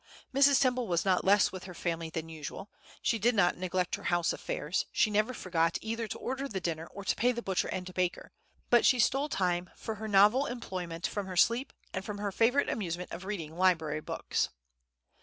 Mrs. 0.33 0.59
Temple 0.59 0.87
was 0.87 1.05
not 1.05 1.23
less 1.23 1.51
with 1.51 1.65
her 1.65 1.75
family 1.75 2.09
than 2.09 2.27
usual, 2.27 2.71
she 3.03 3.19
did 3.19 3.35
not 3.35 3.55
neglect 3.55 3.93
her 3.93 4.05
house 4.05 4.33
affairs, 4.33 4.87
she 4.91 5.11
never 5.11 5.31
forgot 5.31 5.77
either 5.79 6.07
to 6.07 6.17
order 6.17 6.47
the 6.47 6.59
dinner 6.59 6.87
or 6.87 7.03
to 7.05 7.15
pay 7.15 7.31
the 7.31 7.43
butcher 7.43 7.67
and 7.67 7.93
baker, 7.93 8.31
but 8.71 8.83
she 8.83 8.97
stole 8.97 9.29
time 9.29 9.69
for 9.75 9.93
her 10.01 10.07
novel 10.07 10.47
employment 10.47 11.05
from 11.05 11.27
her 11.27 11.37
sleep, 11.37 11.71
and 11.93 12.03
from 12.03 12.17
her 12.17 12.31
favorite 12.31 12.67
amusement 12.67 13.11
of 13.11 13.25
reading 13.25 13.55
library 13.55 14.01
books. 14.01 14.49